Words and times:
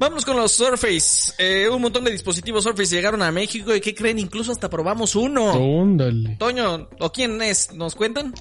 Vámonos 0.00 0.24
con 0.24 0.34
los 0.34 0.50
Surface. 0.52 1.34
Eh, 1.36 1.68
un 1.68 1.82
montón 1.82 2.04
de 2.04 2.10
dispositivos 2.10 2.64
Surface 2.64 2.94
llegaron 2.96 3.20
a 3.20 3.30
México 3.30 3.74
y 3.76 3.82
¿qué 3.82 3.94
creen? 3.94 4.18
Incluso 4.18 4.50
hasta 4.50 4.70
probamos 4.70 5.14
uno. 5.14 5.52
Óndale. 5.52 6.36
Toño, 6.38 6.88
¿o 6.98 7.12
quién 7.12 7.40
es? 7.42 7.74
¿Nos 7.74 7.94
cuentan? 7.94 8.34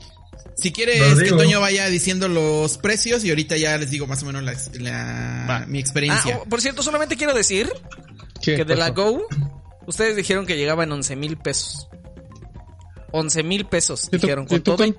Si 0.56 0.72
quieres 0.72 1.20
que 1.22 1.30
Toño 1.32 1.60
vaya 1.60 1.88
diciendo 1.88 2.30
los 2.30 2.78
precios 2.78 3.26
y 3.26 3.30
ahorita 3.30 3.58
ya 3.58 3.78
les 3.78 3.90
digo 3.90 4.08
más 4.08 4.24
o 4.24 4.26
menos 4.26 4.42
la, 4.44 4.54
la- 4.80 5.66
mi 5.68 5.80
experiencia. 5.80 6.36
Ah, 6.38 6.44
oh, 6.46 6.50
por 6.50 6.62
cierto, 6.62 6.82
solamente 6.82 7.18
quiero 7.18 7.34
decir 7.34 7.70
¿Qué 8.42 8.56
que 8.56 8.64
de 8.66 8.78
la? 8.78 8.92
Go, 8.92 9.22
ustedes 9.86 10.16
dijeron 10.16 10.46
que 10.46 10.56
llegaba 10.56 10.86
en 10.86 10.94
11 10.94 11.18
mil 11.18 11.36
pesos. 11.38 11.90
11 13.12 13.44
mil 13.44 13.66
pesos, 13.66 14.06
¿Y 14.08 14.12
tú- 14.12 14.18
dijeron, 14.28 14.46
y 14.46 14.48
con 14.48 14.62
todo 14.62 14.86
y 14.86 14.92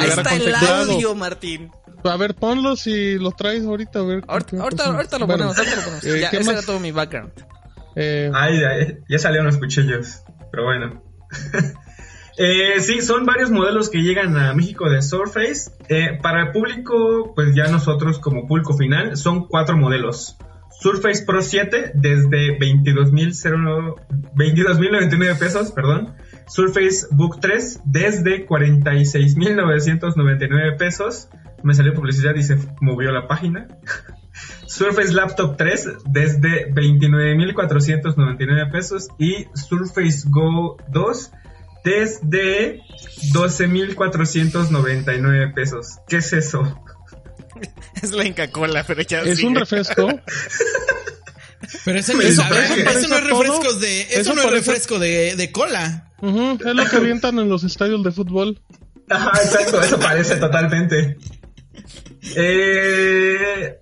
no. 0.61 0.67
Audio, 0.93 1.15
Martín. 1.15 1.71
A 2.03 2.17
ver, 2.17 2.33
ponlos 2.35 2.87
y 2.87 3.17
los 3.19 3.35
traes 3.35 3.63
ahorita, 3.65 3.99
a 3.99 4.03
ver. 4.03 4.23
Ahorita, 4.27 4.57
ahorita, 4.63 4.85
lo 5.19 5.27
Bueno, 5.27 5.51
ponemos, 5.51 5.57
ahorita 5.57 5.75
lo 5.75 5.81
ponemos. 5.83 6.03
eh, 6.05 6.19
ya, 6.21 6.29
¿qué 6.29 6.37
ese 6.37 6.45
más? 6.45 6.55
era 6.57 6.65
todo 6.65 6.79
mi 6.79 6.91
background. 6.91 7.31
Eh, 7.95 8.31
Ay, 8.33 8.63
ay, 8.63 8.97
ya 9.09 9.19
salieron 9.19 9.45
los 9.47 9.57
cuchillos, 9.57 10.23
pero 10.51 10.63
bueno. 10.65 11.03
Eh, 12.37 12.79
sí, 12.79 13.01
son 13.01 13.25
varios 13.25 13.51
modelos 13.51 13.89
que 13.89 14.01
llegan 14.01 14.37
a 14.37 14.53
México 14.53 14.89
de 14.89 15.01
Surface. 15.01 15.69
Eh, 15.89 16.17
para 16.23 16.43
el 16.43 16.51
público, 16.53 17.33
pues 17.35 17.53
ya 17.53 17.67
nosotros 17.67 18.19
como 18.19 18.47
público 18.47 18.73
final, 18.75 19.17
son 19.17 19.47
cuatro 19.47 19.75
modelos. 19.77 20.37
Surface 20.79 21.25
Pro 21.25 21.41
7 21.41 21.91
desde 21.93 22.57
22.000 22.57 23.95
22.099 24.33 25.37
pesos, 25.37 25.71
perdón. 25.73 26.15
Surface 26.47 27.05
Book 27.11 27.39
3 27.41 27.81
desde 27.85 28.47
46.999 28.47 30.77
pesos. 30.77 31.27
Me 31.63 31.73
salió 31.73 31.93
publicidad 31.93 32.35
y 32.35 32.43
se 32.43 32.57
movió 32.81 33.11
la 33.11 33.27
página. 33.27 33.67
Surface 34.67 35.13
Laptop 35.13 35.57
3 35.57 35.87
desde 36.05 36.71
29.499 36.73 38.71
pesos 38.71 39.07
y 39.19 39.45
Surface 39.53 40.23
Go 40.29 40.77
2 40.89 41.31
desde 41.83 42.79
12.499 43.33 45.53
pesos. 45.53 45.97
¿Qué 46.07 46.17
es 46.17 46.33
eso? 46.33 46.61
Es 48.01 48.11
la 48.13 48.25
Inca 48.25 48.49
Cola, 48.49 48.83
pero 48.87 49.01
ya 49.03 49.19
es 49.21 49.35
sigue. 49.37 49.49
un 49.49 49.55
refresco. 49.55 50.07
Pero 51.85 51.99
ese 51.99 52.13
no, 52.15 52.21
Eso 52.21 52.43
no 52.49 52.55
es 52.55 53.07
todo. 53.29 53.43
refrescos 53.43 53.79
de, 53.79 54.01
eso, 54.01 54.21
Eso 54.21 54.33
no 54.33 54.41
es 54.41 54.47
parece- 54.47 54.65
refresco 54.71 54.97
de, 54.99 55.35
de 55.35 55.51
cola. 55.51 56.11
Es 56.21 56.75
lo 56.75 56.85
que 56.89 56.95
avientan 56.95 57.37
en 57.39 57.49
los 57.49 57.63
estadios 57.63 58.03
de 58.03 58.11
fútbol. 58.11 58.59
Ajá, 59.09 59.31
exacto, 59.43 59.79
eso 59.81 59.99
parece 59.99 60.35
totalmente. 60.37 61.17
Eh, 62.35 63.77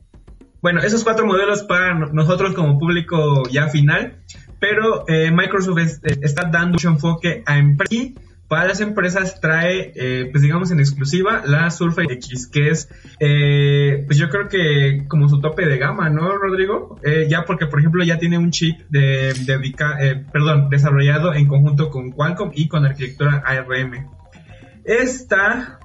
bueno, 0.62 0.82
esos 0.82 1.04
cuatro 1.04 1.26
modelos 1.26 1.64
para 1.64 1.94
no- 1.94 2.08
nosotros 2.08 2.54
como 2.54 2.78
público 2.78 3.44
ya 3.50 3.68
final, 3.70 4.18
pero 4.60 5.06
eh, 5.08 5.32
Microsoft 5.32 5.78
eh, 6.04 6.18
está 6.22 6.50
dando 6.52 6.74
mucho 6.74 6.90
enfoque 6.90 7.44
a 7.46 7.58
empresas 7.58 8.14
para 8.50 8.68
las 8.70 8.82
empresas 8.82 9.40
trae, 9.40 9.94
pues 10.32 10.42
digamos 10.42 10.72
en 10.72 10.80
exclusiva, 10.80 11.44
la 11.46 11.70
Surface 11.70 12.12
X, 12.14 12.48
que 12.48 12.70
es, 12.72 12.90
pues 13.20 14.18
yo 14.18 14.28
creo 14.30 14.48
que 14.48 15.06
como 15.08 15.30
su 15.30 15.40
tope 15.40 15.68
de 15.68 15.78
gama, 15.78 16.10
¿no, 16.10 16.36
Rodrigo? 16.36 17.00
Ya 17.28 17.46
porque, 17.46 17.68
por 17.68 17.78
ejemplo, 17.78 18.04
ya 18.04 18.18
tiene 18.18 18.40
un 18.40 18.50
chip 18.50 18.80
de, 18.90 19.36
desarrollado 20.72 21.36
en 21.36 21.46
conjunto 21.48 21.92
con 21.92 22.10
Qualcomm 22.12 22.50
y 22.56 22.68
con 22.68 22.88
arquitectura 22.88 23.44
ARM. 23.46 24.10
Esta 24.84 25.80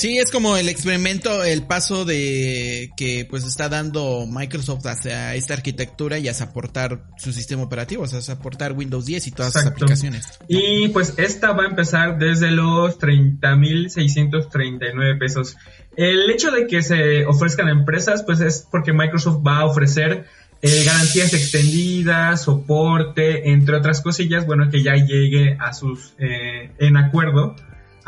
Sí, 0.00 0.16
es 0.16 0.30
como 0.30 0.56
el 0.56 0.70
experimento, 0.70 1.44
el 1.44 1.64
paso 1.64 2.06
de 2.06 2.90
que 2.96 3.26
pues 3.28 3.44
está 3.44 3.68
dando 3.68 4.24
Microsoft 4.26 4.86
hacia 4.86 5.34
esta 5.34 5.52
arquitectura 5.52 6.18
y 6.18 6.26
hacia 6.26 6.46
aportar 6.46 7.02
su 7.18 7.34
sistema 7.34 7.64
operativo, 7.64 8.04
o 8.04 8.06
sea, 8.06 8.20
hacia 8.20 8.32
aportar 8.32 8.72
Windows 8.72 9.04
10 9.04 9.26
y 9.26 9.30
todas 9.32 9.52
sus 9.52 9.66
aplicaciones. 9.66 10.38
Y 10.48 10.88
pues 10.88 11.12
esta 11.18 11.52
va 11.52 11.64
a 11.64 11.66
empezar 11.66 12.16
desde 12.16 12.50
los 12.50 12.98
30.639 12.98 15.18
pesos. 15.18 15.58
El 15.94 16.30
hecho 16.30 16.50
de 16.50 16.66
que 16.66 16.80
se 16.80 17.26
ofrezcan 17.26 17.68
a 17.68 17.72
empresas, 17.72 18.22
pues 18.22 18.40
es 18.40 18.66
porque 18.70 18.94
Microsoft 18.94 19.46
va 19.46 19.58
a 19.58 19.66
ofrecer 19.66 20.24
eh, 20.62 20.82
garantías 20.86 21.34
extendidas, 21.34 22.44
soporte, 22.44 23.50
entre 23.50 23.76
otras 23.76 24.00
cosillas, 24.00 24.46
bueno, 24.46 24.70
que 24.70 24.82
ya 24.82 24.94
llegue 24.94 25.58
a 25.60 25.74
sus, 25.74 26.14
eh, 26.18 26.70
en 26.78 26.96
acuerdo 26.96 27.54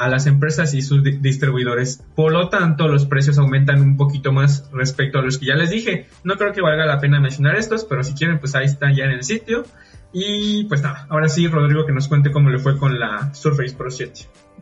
a 0.04 0.08
las 0.08 0.26
empresas 0.26 0.74
y 0.74 0.82
sus 0.82 1.02
di- 1.02 1.18
distribuidores. 1.18 2.00
Por 2.14 2.32
lo 2.32 2.48
tanto, 2.48 2.88
los 2.88 3.06
precios 3.06 3.38
aumentan 3.38 3.80
un 3.80 3.96
poquito 3.96 4.32
más 4.32 4.64
respecto 4.72 5.18
a 5.18 5.22
los 5.22 5.38
que 5.38 5.46
ya 5.46 5.54
les 5.54 5.70
dije. 5.70 6.06
No 6.24 6.36
creo 6.36 6.52
que 6.52 6.60
valga 6.60 6.84
la 6.86 6.98
pena 7.00 7.20
mencionar 7.20 7.56
estos, 7.56 7.84
pero 7.84 8.02
si 8.04 8.14
quieren, 8.14 8.38
pues 8.40 8.54
ahí 8.54 8.66
están 8.66 8.94
ya 8.94 9.04
en 9.04 9.10
el 9.12 9.24
sitio. 9.24 9.64
Y 10.12 10.64
pues 10.64 10.82
nada, 10.82 11.06
ahora 11.08 11.28
sí, 11.28 11.46
Rodrigo, 11.48 11.86
que 11.86 11.92
nos 11.92 12.08
cuente 12.08 12.30
cómo 12.30 12.50
le 12.50 12.58
fue 12.58 12.76
con 12.78 12.98
la 13.00 13.32
Surface 13.34 13.74
Pro 13.74 13.90
7. 13.90 14.12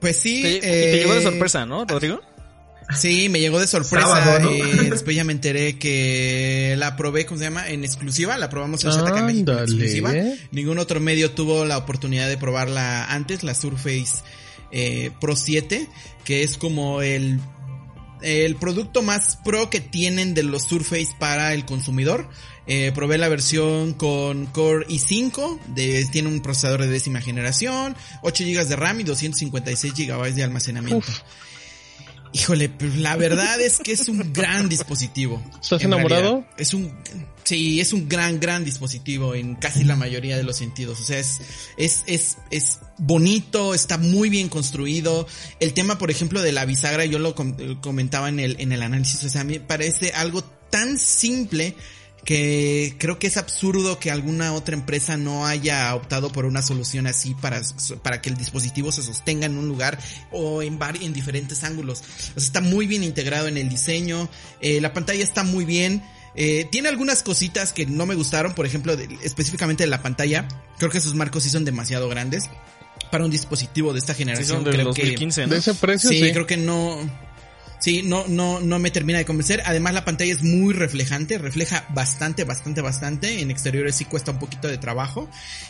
Pues 0.01 0.17
sí, 0.17 0.43
Te- 0.43 0.61
te 0.61 0.97
llegó 0.99 1.12
de 1.15 1.21
eh, 1.21 1.23
sorpresa, 1.23 1.67
¿no, 1.67 1.84
Rodrigo? 1.84 2.21
Sí, 2.97 3.28
me 3.28 3.39
llegó 3.39 3.61
de 3.61 3.67
sorpresa. 3.69 4.07
Sábado, 4.07 4.41
¿no? 4.41 4.51
eh, 4.51 4.89
después 4.91 5.15
ya 5.15 5.22
me 5.25 5.33
enteré 5.33 5.78
que 5.78 6.75
la 6.78 6.97
probé, 6.97 7.25
¿cómo 7.25 7.39
se 7.39 7.45
llama? 7.45 7.69
En 7.69 7.84
exclusiva, 7.84 8.37
la 8.37 8.49
probamos 8.51 8.84
en 8.84 8.91
ZK 8.93 9.22
México 9.22 9.53
en 9.53 9.59
exclusiva. 9.61 10.12
Ningún 10.51 10.78
otro 10.78 10.99
medio 11.01 11.31
tuvo 11.31 11.65
la 11.65 11.78
oportunidad 11.78 12.28
de 12.28 12.37
probarla 12.37 13.05
antes, 13.12 13.45
la 13.45 13.55
Surface 13.55 14.22
eh, 14.72 15.10
Pro 15.20 15.36
7, 15.36 15.88
que 16.25 16.42
es 16.42 16.56
como 16.56 17.03
el, 17.03 17.41
el 18.22 18.56
producto 18.56 19.03
más 19.03 19.36
pro 19.44 19.70
que 19.70 19.81
tienen 19.81 20.34
de 20.34 20.42
los 20.42 20.64
Surface 20.64 21.14
para 21.19 21.54
el 21.54 21.64
consumidor. 21.64 22.28
Eh, 22.66 22.92
probé 22.94 23.19
la 23.19 23.28
versión 23.28 23.94
con 23.94 24.47
Core 24.47 24.86
i5, 24.86 25.59
de, 25.75 26.04
tiene 26.12 26.28
un 26.28 26.41
procesador 26.41 26.82
de 26.82 26.88
décima 26.88 27.20
generación, 27.20 27.97
8 28.22 28.44
GB 28.44 28.66
de 28.66 28.76
RAM 28.76 29.00
y 29.00 29.04
256 29.04 29.94
GB 29.94 30.34
de 30.34 30.44
almacenamiento. 30.44 31.10
Híjole, 32.32 32.68
pues 32.68 32.96
la 32.96 33.16
verdad 33.16 33.60
es 33.60 33.78
que 33.78 33.92
es 33.92 34.08
un 34.08 34.32
gran 34.32 34.68
dispositivo. 34.68 35.42
¿Estás 35.60 35.80
en 35.82 35.92
enamorado? 35.92 36.22
realidad. 36.22 36.48
Es 36.58 36.74
un, 36.74 36.92
sí, 37.42 37.80
es 37.80 37.92
un 37.92 38.08
gran, 38.08 38.38
gran 38.38 38.64
dispositivo 38.64 39.34
en 39.34 39.56
casi 39.56 39.82
la 39.82 39.96
mayoría 39.96 40.36
de 40.36 40.44
los 40.44 40.56
sentidos. 40.56 41.00
O 41.00 41.04
sea, 41.04 41.18
es, 41.18 41.41
es, 41.76 42.04
es, 42.06 42.36
es 42.50 42.78
bonito, 42.98 43.74
está 43.74 43.98
muy 43.98 44.28
bien 44.30 44.48
construido. 44.48 45.26
El 45.58 45.72
tema, 45.74 45.98
por 45.98 46.10
ejemplo, 46.12 46.41
de 46.41 46.52
la 46.52 46.64
bisagra, 46.66 47.04
yo 47.04 47.18
lo 47.18 47.34
com- 47.34 47.56
eh, 47.58 47.76
comentaba 47.80 48.28
en 48.28 48.38
el, 48.38 48.56
en 48.60 48.70
el 48.70 48.82
análisis. 48.82 49.24
O 49.24 49.28
sea, 49.28 49.41
a 49.41 49.44
mí 49.44 49.54
me 49.54 49.60
parece 49.60 50.12
algo 50.12 50.44
tan 50.70 50.98
simple 50.98 51.74
que 52.25 52.94
creo 52.98 53.19
que 53.19 53.26
es 53.26 53.36
absurdo 53.36 53.98
que 53.98 54.10
alguna 54.10 54.53
otra 54.53 54.75
empresa 54.75 55.16
no 55.16 55.47
haya 55.47 55.94
optado 55.94 56.31
por 56.31 56.44
una 56.44 56.62
solución 56.62 57.06
así 57.06 57.34
para, 57.34 57.60
para 58.03 58.20
que 58.20 58.28
el 58.28 58.36
dispositivo 58.36 58.92
se 58.92 59.03
sostenga 59.03 59.47
en 59.47 59.56
un 59.56 59.69
lugar 59.69 59.98
o 60.30 60.62
en, 60.62 60.78
en 61.00 61.12
diferentes 61.12 61.64
ángulos. 61.64 62.00
O 62.36 62.41
sea, 62.41 62.47
está 62.47 62.60
muy 62.60 62.86
bien 62.86 63.03
integrado 63.04 63.48
en 63.48 63.56
el 63.56 63.69
diseño, 63.69 64.28
eh, 64.60 64.80
la 64.80 64.92
pantalla 64.92 65.22
está 65.25 65.44
muy 65.44 65.64
bien. 65.64 66.03
Eh, 66.36 66.69
tiene 66.70 66.88
algunas 66.88 67.22
cositas 67.25 67.72
que 67.72 67.86
no 67.86 68.06
me 68.06 68.14
gustaron, 68.14 68.54
por 68.54 68.64
ejemplo, 68.64 68.97
de- 68.97 69.09
específicamente 69.25 69.82
de 69.82 69.88
la 69.91 70.00
pantalla. 70.03 70.47
Creo 70.78 70.91
que 70.91 71.00
sus 71.00 71.14
marcos 71.14 71.42
sí 71.42 71.50
son 71.50 71.64
demasiado 71.64 72.09
grandes 72.09 72.44
para 73.10 73.25
un 73.25 73.30
dispositivo 73.32 73.92
de 73.92 73.98
esta 73.98 74.12
Sí, 74.14 74.19
generación. 74.19 74.59
son 74.59 74.64
del 74.64 74.75
creo 74.75 74.92
que 74.94 75.03
2015, 75.03 75.47
¿no? 75.47 75.53
De 75.54 75.59
ese 75.59 75.75
precio, 75.75 76.09
sí, 76.10 76.20
sí. 76.22 76.32
creo 76.32 76.47
que 76.47 76.56
no. 76.56 76.98
Sí, 77.80 78.02
no, 78.02 78.26
no, 78.28 78.60
no 78.60 78.78
me 78.78 78.91
termina 78.91 79.18
de 79.18 79.24
convencer. 79.24 79.62
Además, 79.64 79.94
la 79.94 80.04
pantalla 80.04 80.30
es 80.30 80.42
muy 80.42 80.74
reflejante, 80.74 81.38
refleja 81.38 81.86
bastante, 81.94 82.44
bastante, 82.44 82.82
bastante. 82.82 83.41
En 83.41 83.50
exteriores 83.50 83.96
sí 83.96 84.04
cuesta 84.04 84.32
un 84.32 84.38
poquito 84.38 84.68
de 84.68 84.76
trabajo. 84.76 85.28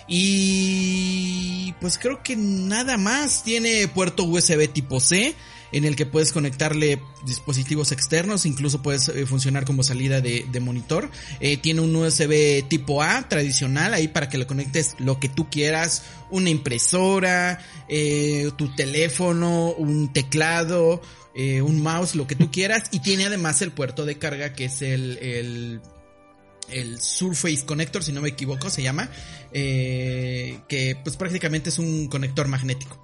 Y 0.09 1.72
pues 1.81 1.98
creo 1.98 2.22
que 2.22 2.34
nada 2.37 2.98
más. 2.98 3.44
Tiene 3.44 3.87
puerto 3.88 4.25
USB 4.25 4.69
tipo 4.72 4.98
C 4.98 5.34
en 5.73 5.85
el 5.85 5.97
que 5.97 6.07
puedes 6.07 6.33
conectarle 6.33 7.01
dispositivos 7.25 7.93
externos, 7.93 8.47
incluso 8.47 8.83
puedes 8.83 9.09
eh, 9.09 9.27
funcionar 9.27 9.65
como 9.65 9.83
salida 9.83 10.21
de, 10.21 10.61
monitor. 10.61 11.11
Eh, 11.41 11.57
tiene 11.57 11.81
un 11.81 11.95
USB 11.95 12.67
tipo 12.69 13.03
A 13.03 13.28
tradicional 13.28 13.95
ahí 13.95 14.09
para 14.09 14.28
que 14.28 14.39
le 14.39 14.47
conectes 14.47 14.95
lo 14.99 15.19
que 15.19 15.28
tú 15.28 15.49
quieras, 15.49 16.03
una 16.31 16.51
impresora, 16.51 17.59
eh, 17.89 18.51
tu 18.57 18.75
teléfono, 18.75 19.72
un 19.72 20.13
teclado, 20.13 21.01
un 21.34 21.83
mouse, 21.83 22.16
lo 22.16 22.27
que 22.27 22.34
tú 22.34 22.51
quieras. 22.51 22.89
Y 22.91 23.01
tiene 23.01 23.25
además 23.25 23.63
el 23.63 23.73
puerto 23.73 24.05
de 24.05 24.19
carga 24.19 24.53
que 24.53 24.66
es 24.66 24.83
el, 24.83 25.16
el 25.19 25.81
el 26.68 27.01
Surface 27.01 27.65
Connector, 27.65 28.04
si 28.04 28.12
no 28.12 28.21
me 28.21 28.28
equivoco, 28.30 28.71
se 28.71 28.83
llama, 28.83 29.10
eh, 29.53 30.60
que 30.68 30.97
pues 31.03 31.16
prácticamente 31.16 31.71
es 31.71 31.78
un 31.78 32.09
conector 32.09 32.48
magnético. 32.48 33.03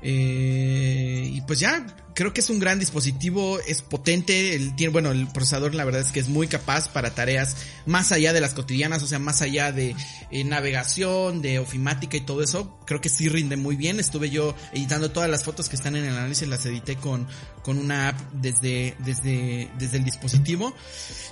Eh, 0.00 1.30
y 1.32 1.40
pues 1.42 1.58
ya, 1.58 1.84
creo 2.14 2.32
que 2.32 2.40
es 2.40 2.50
un 2.50 2.58
gran 2.58 2.78
dispositivo, 2.78 3.58
es 3.60 3.82
potente, 3.82 4.54
el, 4.54 4.74
tiene, 4.76 4.92
bueno, 4.92 5.10
el 5.10 5.26
procesador 5.28 5.74
la 5.74 5.84
verdad 5.84 6.02
es 6.02 6.12
que 6.12 6.20
es 6.20 6.28
muy 6.28 6.46
capaz 6.46 6.88
para 6.88 7.14
tareas 7.14 7.56
más 7.86 8.12
allá 8.12 8.32
de 8.32 8.40
las 8.40 8.54
cotidianas, 8.54 9.02
o 9.02 9.06
sea, 9.06 9.18
más 9.18 9.42
allá 9.42 9.72
de 9.72 9.96
eh, 10.30 10.44
navegación, 10.44 11.42
de 11.42 11.58
ofimática 11.58 12.16
y 12.16 12.20
todo 12.20 12.42
eso, 12.42 12.78
creo 12.86 13.00
que 13.00 13.08
sí 13.08 13.28
rinde 13.28 13.56
muy 13.56 13.76
bien. 13.76 13.98
Estuve 13.98 14.30
yo 14.30 14.54
editando 14.72 15.10
todas 15.10 15.28
las 15.30 15.44
fotos 15.44 15.68
que 15.68 15.76
están 15.76 15.96
en 15.96 16.04
el 16.04 16.16
análisis, 16.16 16.46
las 16.46 16.64
edité 16.66 16.96
con, 16.96 17.26
con 17.62 17.78
una 17.78 18.08
app 18.08 18.20
desde, 18.32 18.96
desde, 19.00 19.70
desde 19.78 19.96
el 19.96 20.04
dispositivo. 20.04 20.74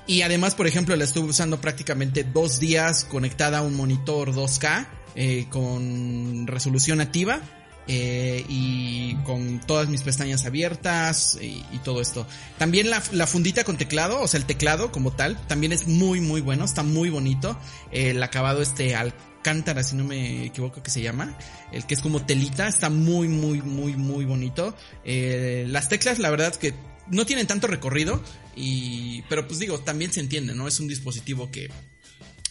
Y 0.07 0.23
además, 0.23 0.55
por 0.55 0.67
ejemplo, 0.67 0.95
la 0.95 1.05
estuve 1.05 1.31
usando 1.31 1.61
prácticamente 1.67 2.23
dos 2.23 2.61
días 2.61 3.05
conectada 3.05 3.59
a 3.59 3.63
un 3.63 3.75
monitor 3.75 4.33
2K 4.33 4.87
eh, 5.17 5.47
con 5.51 6.47
resolución 6.47 6.99
nativa 6.99 7.41
eh, 7.89 8.45
y 8.49 9.17
con 9.25 9.59
todas 9.67 9.89
mis 9.89 10.03
pestañas 10.03 10.47
abiertas 10.47 11.37
y, 11.43 11.65
todo 11.83 12.01
esto. 12.01 12.25
También 12.57 12.89
la, 12.89 13.01
fundita 13.01 13.65
con 13.65 13.77
teclado, 13.77 14.21
o 14.21 14.29
sea, 14.29 14.39
el 14.39 14.47
teclado 14.47 14.93
como 14.93 15.11
tal, 15.11 15.45
también 15.49 15.73
es 15.73 15.89
muy, 15.89 16.21
muy 16.21 16.41
bueno, 16.41 16.65
está 16.65 16.85
muy 16.85 17.11
bonito. 17.11 17.59
el 17.91 18.23
acabado 18.23 18.63
este 18.63 18.95
alcántara, 18.95 19.83
si 19.83 19.97
no 19.97 20.05
me 20.05 20.47
equivoco 20.47 20.85
que 20.85 20.91
se 20.93 21.03
llama, 21.03 21.37
el 21.73 21.85
que 21.85 21.95
es 21.95 22.01
como 22.01 22.23
telita, 22.23 22.69
está 22.69 22.91
muy, 22.91 23.27
muy, 23.27 23.61
muy, 23.61 23.97
muy 23.97 24.25
bonito. 24.25 24.73
Eh, 25.05 25.67
las 25.69 25.89
teclas, 25.89 26.21
la 26.21 26.31
verdad 26.31 26.55
que 26.55 26.75
no 27.11 27.27
tienen 27.27 27.47
tanto 27.47 27.67
recorrido, 27.67 28.23
y, 28.55 29.23
pero 29.29 29.47
pues 29.47 29.59
digo, 29.59 29.81
también 29.81 30.13
se 30.13 30.21
entiende, 30.21 30.55
¿no? 30.55 30.69
Es 30.69 30.81
un 30.81 30.89
dispositivo 30.89 31.51
que 31.51 31.71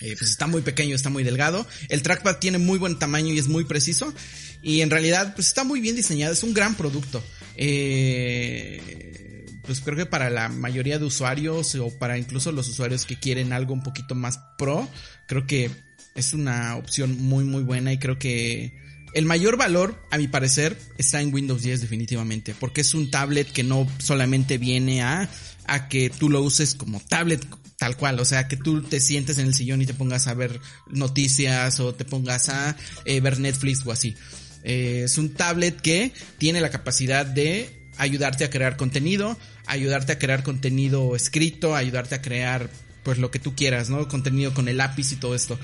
eh, 0.01 0.15
pues 0.17 0.29
está 0.29 0.47
muy 0.47 0.61
pequeño, 0.61 0.95
está 0.95 1.09
muy 1.09 1.23
delgado. 1.23 1.65
El 1.89 2.01
trackpad 2.01 2.37
tiene 2.37 2.57
muy 2.57 2.77
buen 2.77 2.99
tamaño 2.99 3.33
y 3.33 3.39
es 3.39 3.47
muy 3.47 3.63
preciso. 3.63 4.13
Y 4.61 4.81
en 4.81 4.89
realidad, 4.89 5.33
pues 5.35 5.47
está 5.47 5.63
muy 5.63 5.79
bien 5.79 5.95
diseñado, 5.95 6.33
es 6.33 6.43
un 6.43 6.53
gran 6.53 6.75
producto. 6.75 7.23
Eh, 7.55 9.45
pues 9.65 9.79
creo 9.79 9.97
que 9.97 10.05
para 10.05 10.29
la 10.29 10.49
mayoría 10.49 10.99
de 10.99 11.05
usuarios 11.05 11.75
o 11.75 11.89
para 11.97 12.17
incluso 12.17 12.51
los 12.51 12.67
usuarios 12.67 13.05
que 13.05 13.19
quieren 13.19 13.53
algo 13.53 13.73
un 13.73 13.83
poquito 13.83 14.15
más 14.15 14.39
pro, 14.57 14.87
creo 15.27 15.47
que 15.47 15.71
es 16.13 16.33
una 16.33 16.75
opción 16.77 17.17
muy 17.19 17.43
muy 17.43 17.63
buena 17.63 17.91
y 17.91 17.97
creo 17.97 18.19
que 18.19 18.84
el 19.15 19.25
mayor 19.25 19.57
valor, 19.57 19.95
a 20.11 20.17
mi 20.17 20.27
parecer, 20.27 20.77
está 20.97 21.21
en 21.21 21.33
Windows 21.33 21.63
10 21.63 21.81
definitivamente, 21.81 22.53
porque 22.59 22.81
es 22.81 22.93
un 22.93 23.09
tablet 23.09 23.49
que 23.49 23.63
no 23.63 23.87
solamente 23.97 24.57
viene 24.57 25.01
a, 25.01 25.29
a 25.65 25.87
que 25.87 26.09
tú 26.09 26.29
lo 26.29 26.41
uses 26.41 26.75
como 26.75 26.99
tablet 26.99 27.43
tal 27.77 27.95
cual, 27.97 28.19
o 28.19 28.25
sea, 28.25 28.47
que 28.47 28.57
tú 28.57 28.81
te 28.81 28.99
sientes 28.99 29.37
en 29.37 29.47
el 29.47 29.53
sillón 29.53 29.81
y 29.81 29.85
te 29.85 29.93
pongas 29.93 30.27
a 30.27 30.33
ver 30.33 30.59
noticias 30.87 31.79
o 31.79 31.93
te 31.93 32.03
pongas 32.03 32.49
a 32.49 32.75
eh, 33.05 33.21
ver 33.21 33.39
Netflix 33.39 33.85
o 33.85 33.91
así. 33.91 34.15
Eh, 34.63 35.03
es 35.05 35.17
un 35.17 35.33
tablet 35.33 35.79
que 35.79 36.11
tiene 36.37 36.59
la 36.59 36.69
capacidad 36.69 37.25
de 37.25 37.69
ayudarte 37.97 38.43
a 38.43 38.49
crear 38.49 38.75
contenido, 38.75 39.37
ayudarte 39.65 40.11
a 40.11 40.19
crear 40.19 40.43
contenido 40.43 41.15
escrito, 41.15 41.75
ayudarte 41.75 42.15
a 42.15 42.21
crear 42.21 42.69
pues 43.03 43.19
lo 43.19 43.29
que 43.31 43.39
tú 43.39 43.55
quieras, 43.55 43.89
¿no? 43.89 44.07
Contenido 44.07 44.53
con 44.53 44.67
el 44.67 44.77
lápiz 44.77 45.11
y 45.11 45.15
todo 45.15 45.35
esto. 45.35 45.59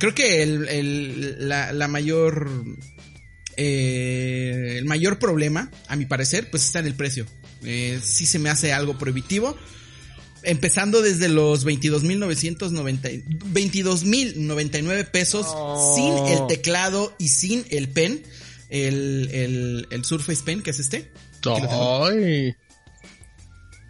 Creo 0.00 0.14
que 0.14 0.42
el, 0.42 0.68
el 0.68 1.48
la, 1.48 1.72
la, 1.72 1.88
mayor 1.88 2.50
eh, 3.56 4.76
el 4.78 4.84
mayor 4.84 5.18
problema, 5.18 5.70
a 5.88 5.96
mi 5.96 6.06
parecer, 6.06 6.50
pues 6.50 6.64
está 6.64 6.80
en 6.80 6.86
el 6.86 6.94
precio. 6.94 7.26
Eh, 7.64 8.00
sí 8.02 8.26
se 8.26 8.38
me 8.38 8.50
hace 8.50 8.72
algo 8.72 8.98
prohibitivo 8.98 9.56
empezando 10.46 11.02
desde 11.02 11.28
los 11.28 11.66
22.990, 11.66 13.24
22.099 13.52 15.10
pesos 15.10 15.46
sin 15.94 16.16
el 16.28 16.46
teclado 16.46 17.14
y 17.18 17.28
sin 17.28 17.64
el 17.70 17.88
pen, 17.88 18.22
el, 18.70 19.28
el, 19.32 19.88
el 19.90 20.04
Surface 20.04 20.42
Pen, 20.44 20.62
que 20.62 20.70
es 20.70 20.78
este. 20.78 21.10
Ay. 21.44 22.54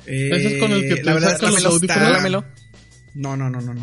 Eh, 0.06 0.30
¿Ese 0.32 0.54
es 0.54 0.60
con 0.60 0.72
el 0.72 0.88
que 0.88 0.96
te 0.96 1.04
la 1.04 1.20
sacas 1.20 1.52
los 1.52 1.64
audífonos? 1.64 2.44
No, 3.14 3.34
no, 3.34 3.48
no, 3.48 3.60
no, 3.60 3.72
no. 3.72 3.82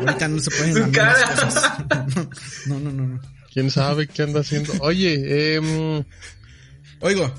Ahorita 0.00 0.28
no 0.28 0.40
se 0.40 0.50
pueden 0.50 0.92
las 0.96 1.40
cosas. 1.40 1.72
No, 2.66 2.80
no, 2.80 2.92
no, 2.92 3.06
no. 3.06 3.20
¿Quién 3.52 3.70
sabe 3.70 4.06
qué 4.06 4.22
anda 4.22 4.40
haciendo? 4.40 4.72
Oye, 4.80 5.14
eh... 5.56 6.04
Oigo. 7.00 7.32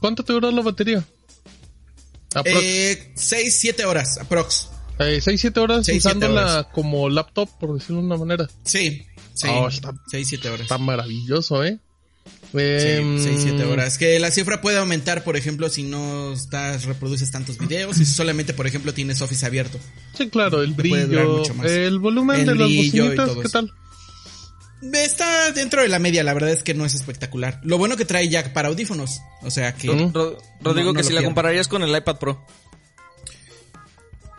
¿Cuánto 0.00 0.24
te 0.24 0.32
duró 0.32 0.50
la 0.50 0.62
batería? 0.62 1.04
Eh, 2.44 3.12
6, 3.14 3.58
7 3.60 3.84
horas, 3.84 4.18
aprox. 4.18 4.68
Eh, 4.98 5.20
6, 5.20 5.40
7 5.40 5.60
horas 5.60 5.88
usándola 5.88 6.68
como 6.72 7.08
laptop, 7.08 7.48
por 7.58 7.74
decirlo 7.74 8.00
de 8.00 8.06
una 8.06 8.16
manera. 8.16 8.48
Sí, 8.64 9.06
sí. 9.34 9.48
6, 10.10 10.28
7 10.28 10.48
horas. 10.48 10.60
Está 10.62 10.78
maravilloso, 10.78 11.64
¿eh? 11.64 11.78
Eh, 12.54 13.18
6, 13.22 13.40
7 13.42 13.64
horas. 13.64 13.98
Que 13.98 14.18
la 14.18 14.30
cifra 14.30 14.60
puede 14.60 14.78
aumentar, 14.78 15.24
por 15.24 15.36
ejemplo, 15.36 15.68
si 15.68 15.84
no 15.84 16.32
estás, 16.32 16.84
reproduces 16.84 17.30
tantos 17.30 17.58
videos 17.58 17.98
y 18.00 18.04
si 18.04 18.12
solamente, 18.12 18.54
por 18.54 18.66
ejemplo, 18.66 18.92
tienes 18.92 19.22
Office 19.22 19.46
abierto. 19.46 19.78
Sí, 20.16 20.28
claro, 20.28 20.62
el 20.62 20.72
brillo, 20.74 21.44
el 21.64 21.98
volumen 21.98 22.44
de 22.44 22.54
las 22.54 22.68
bocinitas, 22.68 23.30
¿qué 23.42 23.48
tal? 23.48 23.72
Está 24.92 25.52
dentro 25.52 25.82
de 25.82 25.88
la 25.88 25.98
media, 25.98 26.22
la 26.22 26.34
verdad 26.34 26.50
es 26.50 26.62
que 26.62 26.74
no 26.74 26.84
es 26.84 26.94
espectacular. 26.94 27.60
Lo 27.64 27.78
bueno 27.78 27.96
que 27.96 28.04
trae 28.04 28.28
jack 28.28 28.52
para 28.52 28.68
audífonos, 28.68 29.20
o 29.42 29.50
sea 29.50 29.74
que... 29.74 29.88
Rodrigo, 30.60 30.94
que 30.94 31.02
si 31.02 31.12
la 31.12 31.22
compararías 31.22 31.68
con 31.68 31.82
el 31.82 31.94
iPad 31.96 32.18
Pro. 32.18 32.44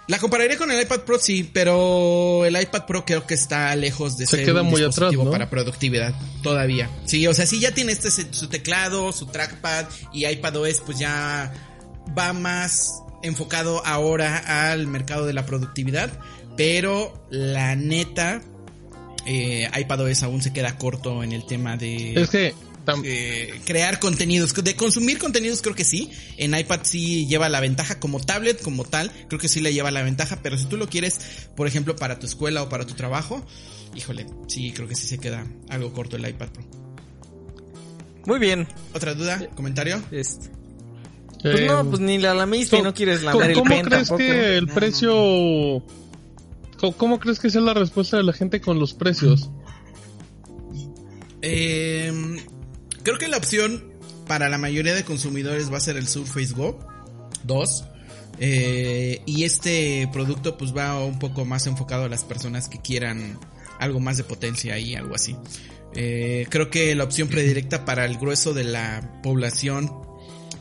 La 0.07 0.17
compararía 0.17 0.57
con 0.57 0.71
el 0.71 0.81
iPad 0.81 1.01
Pro, 1.01 1.19
sí, 1.19 1.47
pero 1.53 2.43
el 2.43 2.59
iPad 2.59 2.87
Pro 2.87 3.05
creo 3.05 3.27
que 3.27 3.35
está 3.35 3.75
lejos 3.75 4.17
de 4.17 4.25
ser 4.25 4.43
queda 4.43 4.63
un 4.63 4.69
muy 4.69 4.81
dispositivo 4.81 5.21
atrás, 5.21 5.33
para 5.33 5.49
productividad 5.51 6.15
todavía. 6.41 6.89
Sí, 7.05 7.27
o 7.27 7.33
sea, 7.35 7.45
sí 7.45 7.59
ya 7.59 7.75
tiene 7.75 7.91
este 7.91 8.09
su 8.09 8.47
teclado, 8.47 9.11
su 9.11 9.27
trackpad 9.27 9.85
y 10.11 10.25
iPadOS 10.25 10.81
pues 10.83 10.97
ya 10.97 11.53
va 12.17 12.33
más 12.33 13.03
enfocado 13.21 13.85
ahora 13.85 14.71
al 14.71 14.87
mercado 14.87 15.27
de 15.27 15.33
la 15.33 15.45
productividad, 15.45 16.09
pero 16.57 17.27
la 17.29 17.75
neta 17.75 18.41
eh, 19.31 19.69
iPadOS 19.79 20.23
aún 20.23 20.41
se 20.41 20.51
queda 20.51 20.75
corto 20.75 21.23
en 21.23 21.33
el 21.33 21.45
tema 21.45 21.77
de... 21.77 22.19
Es 22.19 22.29
que 22.31 22.55
eh, 23.03 23.61
crear 23.63 23.99
contenidos, 23.99 24.55
de 24.55 24.75
consumir 24.75 25.19
contenidos 25.19 25.61
creo 25.61 25.75
que 25.75 25.83
sí, 25.83 26.09
en 26.37 26.57
iPad 26.57 26.79
sí 26.81 27.27
lleva 27.27 27.47
la 27.47 27.59
ventaja 27.59 27.99
como 27.99 28.19
tablet 28.19 28.59
como 28.59 28.85
tal, 28.85 29.11
creo 29.27 29.39
que 29.39 29.47
sí 29.47 29.61
le 29.61 29.71
lleva 29.71 29.91
la 29.91 30.01
ventaja, 30.01 30.39
pero 30.41 30.57
si 30.57 30.65
tú 30.65 30.77
lo 30.77 30.89
quieres, 30.89 31.19
por 31.55 31.67
ejemplo, 31.67 31.95
para 31.95 32.17
tu 32.17 32.25
escuela 32.25 32.63
o 32.63 32.69
para 32.69 32.87
tu 32.87 32.95
trabajo, 32.95 33.45
híjole, 33.93 34.25
sí, 34.47 34.71
creo 34.71 34.87
que 34.87 34.95
sí 34.95 35.05
se 35.05 35.19
queda 35.19 35.45
algo 35.69 35.93
corto 35.93 36.15
el 36.15 36.27
iPad 36.27 36.49
Pro. 36.49 36.63
Muy 38.25 38.39
bien. 38.39 38.67
¿Otra 38.95 39.13
duda? 39.13 39.47
¿Comentario? 39.55 40.01
Este. 40.09 40.49
Pues 41.43 41.67
no, 41.67 41.87
pues 41.87 41.99
ni 41.99 42.17
la 42.17 42.33
lamiste 42.33 42.79
y 42.79 42.81
no 42.81 42.95
quieres 42.95 43.21
lamer 43.21 43.51
el 43.51 43.57
¿Cómo 43.57 43.81
crees 43.83 44.09
que 44.09 44.57
el 44.57 44.67
precio 44.67 45.83
¿Cómo, 46.79 47.19
crees 47.19 47.39
que 47.39 47.49
sea 47.49 47.61
la 47.61 47.73
respuesta 47.73 48.17
de 48.17 48.23
la 48.23 48.33
gente 48.33 48.61
con 48.61 48.79
los 48.79 48.93
precios? 48.93 49.49
Eh, 51.41 52.11
creo 53.03 53.17
que 53.17 53.27
la 53.27 53.37
opción 53.37 53.93
para 54.27 54.47
la 54.49 54.57
mayoría 54.57 54.93
de 54.93 55.03
consumidores 55.03 55.71
va 55.71 55.77
a 55.77 55.81
ser 55.81 55.97
el 55.97 56.07
Surface 56.07 56.53
Go 56.53 56.79
2. 57.43 57.85
Eh, 58.41 59.21
y 59.25 59.43
este 59.43 60.09
producto 60.13 60.57
pues 60.57 60.75
va 60.75 61.03
un 61.03 61.19
poco 61.19 61.43
más 61.43 61.67
enfocado 61.67 62.05
a 62.05 62.09
las 62.09 62.23
personas 62.23 62.69
que 62.69 62.79
quieran 62.79 63.37
algo 63.79 63.99
más 63.99 64.17
de 64.17 64.23
potencia 64.23 64.77
y 64.79 64.95
algo 64.95 65.15
así. 65.15 65.35
Eh, 65.95 66.45
creo 66.49 66.69
que 66.69 66.95
la 66.95 67.03
opción 67.03 67.27
predilecta 67.27 67.83
para 67.83 68.05
el 68.05 68.17
grueso 68.17 68.53
de 68.53 68.63
la 68.63 69.19
población 69.23 69.91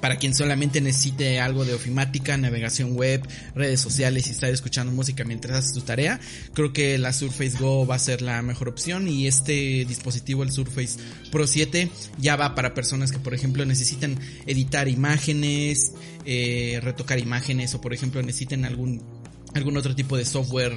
para 0.01 0.17
quien 0.17 0.35
solamente 0.35 0.81
necesite 0.81 1.41
algo 1.41 1.65
de 1.65 1.75
ofimática, 1.75 2.37
navegación 2.37 2.97
web, 2.97 3.27
redes 3.55 3.81
sociales 3.81 4.29
y 4.29 4.31
estar 4.31 4.51
escuchando 4.51 4.93
música 4.93 5.25
mientras 5.25 5.59
haces 5.59 5.73
tu 5.73 5.81
tarea, 5.81 6.21
creo 6.55 6.73
que 6.73 6.99
la 6.99 7.13
Surface 7.13 7.59
Go 7.59 7.87
va 7.87 7.97
a 7.97 7.99
ser 7.99 8.23
la 8.23 8.43
mejor 8.43 8.69
opción. 8.69 9.09
Y 9.09 9.27
este 9.27 9.85
dispositivo, 9.87 10.43
el 10.43 10.53
Surface 10.53 10.99
Pro 11.31 11.47
7, 11.47 11.91
ya 12.19 12.37
va 12.37 12.55
para 12.55 12.75
personas 12.75 13.13
que 13.13 13.19
por 13.19 13.35
ejemplo 13.35 13.65
necesitan 13.65 14.19
editar 14.47 14.89
imágenes, 14.89 15.93
eh, 16.25 16.81
retocar 16.83 17.19
imágenes 17.19 17.75
o 17.75 17.81
por 17.81 17.95
ejemplo 17.95 18.23
necesiten 18.23 18.65
algún 18.65 19.18
algún 19.55 19.77
otro 19.77 19.95
tipo 19.95 20.17
de 20.17 20.25
software 20.25 20.75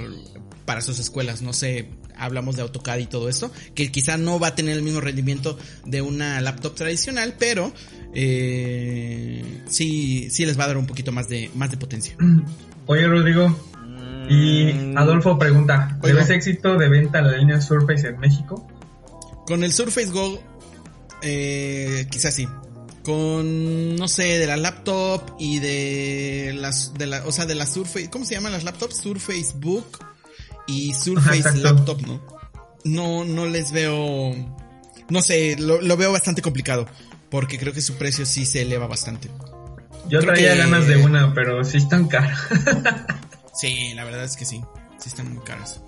para 0.65 0.81
sus 0.81 0.99
escuelas, 0.99 1.41
no 1.41 1.53
sé, 1.53 1.89
hablamos 2.17 2.55
de 2.55 2.61
AutoCAD 2.61 2.99
y 2.99 3.05
todo 3.07 3.29
eso, 3.29 3.51
que 3.75 3.91
quizá 3.91 4.17
no 4.17 4.39
va 4.39 4.47
a 4.47 4.55
tener 4.55 4.77
el 4.77 4.83
mismo 4.83 5.01
rendimiento 5.01 5.57
de 5.85 6.01
una 6.01 6.39
laptop 6.41 6.75
tradicional, 6.75 7.35
pero 7.37 7.73
eh, 8.13 9.63
sí, 9.67 10.29
sí 10.29 10.45
les 10.45 10.57
va 10.59 10.65
a 10.65 10.67
dar 10.67 10.77
un 10.77 10.85
poquito 10.85 11.11
más 11.11 11.27
de, 11.27 11.49
más 11.55 11.71
de 11.71 11.77
potencia. 11.77 12.15
Oye, 12.85 13.07
Rodrigo, 13.07 13.55
y 14.29 14.73
mm. 14.73 14.97
Adolfo 14.97 15.37
pregunta, 15.37 15.97
¿le 16.03 16.13
ves 16.13 16.29
éxito 16.29 16.77
de 16.77 16.89
venta 16.89 17.21
la 17.21 17.37
línea 17.37 17.59
Surface 17.59 18.07
en 18.07 18.19
México? 18.19 18.67
Con 19.45 19.63
el 19.63 19.71
Surface 19.73 20.09
Go, 20.09 20.41
eh, 21.21 22.07
quizás 22.09 22.33
sí. 22.35 22.47
Con, 23.03 23.95
no 23.95 24.07
sé, 24.07 24.23
de 24.37 24.45
la 24.47 24.57
laptop 24.57 25.35
y 25.39 25.59
de 25.59 26.53
las, 26.55 26.93
de 26.93 27.07
la, 27.07 27.25
o 27.25 27.31
sea, 27.31 27.45
de 27.45 27.55
la 27.55 27.65
Surface, 27.65 28.09
¿cómo 28.09 28.25
se 28.25 28.35
llaman 28.35 28.51
las 28.51 28.63
laptops? 28.63 28.97
Surface 28.97 29.53
Book 29.55 29.99
y 30.67 30.93
Surface 30.93 31.57
Laptop, 31.57 32.01
¿no? 32.05 32.21
No, 32.83 33.25
no 33.25 33.45
les 33.47 33.71
veo, 33.71 34.33
no 35.09 35.21
sé, 35.21 35.55
lo, 35.59 35.81
lo 35.81 35.97
veo 35.97 36.11
bastante 36.11 36.41
complicado. 36.41 36.85
porque 37.31 37.57
creo 37.57 37.71
que 37.73 37.81
su 37.81 37.95
precio 37.95 38.25
sí 38.25 38.45
se 38.45 38.61
eleva 38.61 38.87
bastante. 38.87 39.29
Yo 40.09 40.19
Creo 40.19 40.33
traía 40.33 40.53
que- 40.53 40.59
ganas 40.59 40.85
de 40.87 40.97
una, 40.97 41.33
pero 41.33 41.63
sí 41.63 41.77
están 41.77 42.07
caras. 42.07 42.37
Sí, 43.53 43.93
la 43.95 44.05
verdad 44.05 44.23
es 44.23 44.37
que 44.37 44.45
sí. 44.45 44.61
Sí 44.97 45.09
están 45.09 45.33
muy 45.33 45.43
caros. 45.43 45.81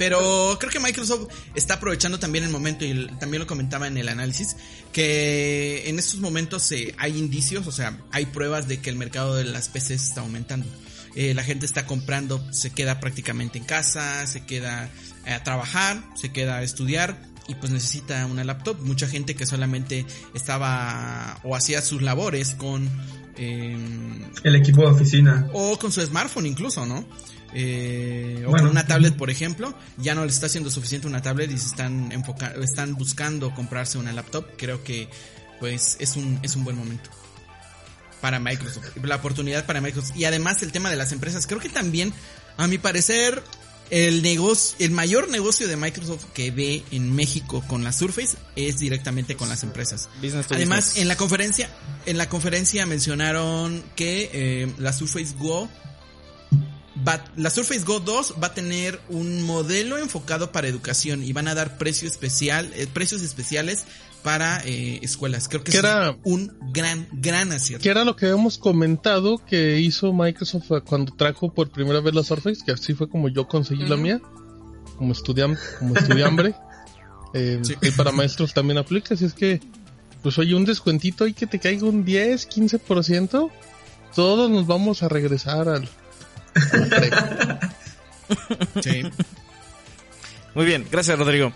Pero 0.00 0.56
creo 0.58 0.72
que 0.72 0.80
Microsoft 0.80 1.28
está 1.54 1.74
aprovechando 1.74 2.18
también 2.18 2.42
el 2.42 2.48
momento, 2.48 2.86
y 2.86 3.06
también 3.18 3.42
lo 3.42 3.46
comentaba 3.46 3.86
en 3.86 3.98
el 3.98 4.08
análisis, 4.08 4.56
que 4.94 5.90
en 5.90 5.98
estos 5.98 6.20
momentos 6.20 6.72
eh, 6.72 6.94
hay 6.96 7.18
indicios, 7.18 7.66
o 7.66 7.70
sea, 7.70 7.98
hay 8.10 8.24
pruebas 8.24 8.66
de 8.66 8.80
que 8.80 8.88
el 8.88 8.96
mercado 8.96 9.34
de 9.36 9.44
las 9.44 9.68
PCs 9.68 9.90
está 9.90 10.22
aumentando. 10.22 10.66
Eh, 11.16 11.34
la 11.34 11.44
gente 11.44 11.66
está 11.66 11.84
comprando, 11.84 12.42
se 12.50 12.70
queda 12.70 12.98
prácticamente 12.98 13.58
en 13.58 13.64
casa, 13.64 14.26
se 14.26 14.46
queda 14.46 14.88
eh, 15.26 15.34
a 15.34 15.44
trabajar, 15.44 16.02
se 16.14 16.32
queda 16.32 16.56
a 16.56 16.62
estudiar 16.62 17.20
y 17.46 17.56
pues 17.56 17.70
necesita 17.70 18.24
una 18.24 18.42
laptop. 18.42 18.80
Mucha 18.80 19.06
gente 19.06 19.34
que 19.34 19.44
solamente 19.44 20.06
estaba 20.32 21.38
o 21.44 21.54
hacía 21.54 21.82
sus 21.82 22.00
labores 22.00 22.54
con... 22.54 22.88
em, 23.36 24.22
El 24.44 24.54
equipo 24.56 24.80
de 24.80 24.92
oficina. 24.92 25.46
o 25.52 25.78
con 25.78 25.92
su 25.92 26.00
smartphone 26.00 26.46
incluso, 26.46 26.86
¿no? 26.86 27.04
Eh, 27.52 28.29
o 28.44 28.50
Bueno. 28.50 28.64
con 28.66 28.70
una 28.70 28.86
tablet, 28.86 29.16
por 29.16 29.30
ejemplo, 29.30 29.74
ya 29.98 30.14
no 30.14 30.24
les 30.24 30.34
está 30.34 30.48
siendo 30.48 30.70
suficiente 30.70 31.06
una 31.06 31.22
tablet 31.22 31.50
y 31.50 31.58
se 31.58 31.66
están 31.66 32.12
enfoca 32.12 32.54
están 32.62 32.94
buscando 32.94 33.54
comprarse 33.54 33.98
una 33.98 34.12
laptop. 34.12 34.46
Creo 34.56 34.82
que 34.84 35.08
pues 35.58 35.96
es 36.00 36.16
un 36.16 36.38
es 36.42 36.56
un 36.56 36.64
buen 36.64 36.76
momento 36.76 37.10
para 38.20 38.38
Microsoft, 38.38 38.96
la 39.02 39.16
oportunidad 39.16 39.64
para 39.66 39.80
Microsoft 39.80 40.16
y 40.16 40.24
además 40.24 40.62
el 40.62 40.72
tema 40.72 40.90
de 40.90 40.96
las 40.96 41.12
empresas. 41.12 41.46
Creo 41.46 41.60
que 41.60 41.68
también, 41.68 42.12
a 42.56 42.66
mi 42.66 42.78
parecer, 42.78 43.42
el 43.90 44.22
negocio, 44.22 44.76
el 44.78 44.92
mayor 44.92 45.28
negocio 45.28 45.66
de 45.66 45.76
Microsoft 45.76 46.26
que 46.32 46.50
ve 46.50 46.84
en 46.92 47.14
México 47.14 47.64
con 47.66 47.82
la 47.82 47.92
Surface 47.92 48.36
es 48.56 48.78
directamente 48.78 49.36
con 49.36 49.48
las 49.48 49.62
empresas. 49.62 50.08
Business 50.22 50.46
Además, 50.50 50.84
business. 50.84 51.02
en 51.02 51.08
la 51.08 51.16
conferencia, 51.16 51.70
en 52.06 52.18
la 52.18 52.28
conferencia 52.28 52.86
mencionaron 52.86 53.82
que 53.96 54.30
eh, 54.32 54.72
la 54.78 54.92
Surface 54.92 55.34
Go 55.38 55.68
va, 57.06 57.24
la 57.36 57.50
Surface 57.50 57.84
Go 57.84 58.00
2 58.00 58.34
va 58.42 58.48
a 58.48 58.54
tener 58.54 59.00
un 59.08 59.42
modelo 59.42 59.98
enfocado 59.98 60.52
para 60.52 60.68
educación 60.68 61.22
y 61.24 61.32
van 61.32 61.48
a 61.48 61.54
dar 61.54 61.78
precio 61.78 62.08
especial, 62.08 62.70
eh, 62.74 62.86
precios 62.92 63.22
especiales 63.22 63.84
para 64.22 64.60
eh, 64.64 64.98
escuelas. 65.02 65.48
Creo 65.48 65.64
que 65.64 65.72
¿Qué 65.72 65.78
es 65.78 65.84
era? 65.84 66.16
un 66.24 66.52
gran, 66.72 67.08
gran 67.12 67.52
acierto. 67.52 67.82
Que 67.82 67.88
era 67.90 68.04
lo 68.04 68.16
que 68.16 68.26
habíamos 68.26 68.58
comentado 68.58 69.38
que 69.44 69.80
hizo 69.80 70.12
Microsoft 70.12 70.70
eh, 70.72 70.80
cuando 70.84 71.14
trajo 71.14 71.52
por 71.52 71.70
primera 71.70 72.00
vez 72.00 72.14
la 72.14 72.22
Surface, 72.22 72.62
que 72.64 72.72
así 72.72 72.94
fue 72.94 73.08
como 73.08 73.28
yo 73.28 73.48
conseguí 73.48 73.86
la 73.86 73.96
mía, 73.96 74.20
como 74.96 75.12
estudiante, 75.12 75.60
como 75.78 75.94
estudiambre. 75.96 76.54
Eh, 77.32 77.60
Sí. 77.62 77.76
Y 77.80 77.92
para 77.92 78.10
maestros 78.10 78.52
también 78.52 78.78
aplica, 78.78 79.14
así 79.14 79.24
es 79.24 79.34
que, 79.34 79.60
pues 80.20 80.36
oye, 80.38 80.52
un 80.56 80.64
descuentito 80.64 81.28
y 81.28 81.32
que 81.32 81.46
te 81.46 81.60
caiga 81.60 81.86
un 81.86 82.04
10, 82.04 82.48
15%, 82.50 83.50
todos 84.16 84.50
nos 84.50 84.66
vamos 84.66 85.04
a 85.04 85.08
regresar 85.08 85.68
al... 85.68 85.88
Sí. 88.80 89.02
Muy 90.54 90.64
bien, 90.64 90.86
gracias 90.90 91.18
Rodrigo. 91.18 91.52